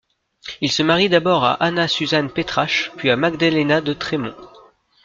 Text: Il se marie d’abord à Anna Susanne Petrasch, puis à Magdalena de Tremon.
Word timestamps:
Il 0.61 0.71
se 0.71 0.81
marie 0.81 1.09
d’abord 1.09 1.43
à 1.43 1.53
Anna 1.63 1.87
Susanne 1.87 2.31
Petrasch, 2.31 2.91
puis 2.97 3.11
à 3.11 3.15
Magdalena 3.17 3.81
de 3.81 3.93
Tremon. 3.93 4.33